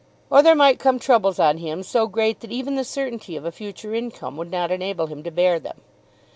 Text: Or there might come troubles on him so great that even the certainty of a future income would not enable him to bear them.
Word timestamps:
Or 0.31 0.41
there 0.41 0.55
might 0.55 0.79
come 0.79 0.97
troubles 0.97 1.37
on 1.37 1.59
him 1.59 1.83
so 1.83 2.07
great 2.07 2.39
that 2.39 2.49
even 2.51 2.73
the 2.73 2.83
certainty 2.83 3.35
of 3.35 3.45
a 3.45 3.51
future 3.51 3.93
income 3.93 4.35
would 4.37 4.49
not 4.49 4.71
enable 4.71 5.05
him 5.05 5.21
to 5.21 5.29
bear 5.29 5.59
them. 5.59 5.81